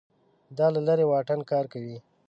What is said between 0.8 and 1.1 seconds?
لرې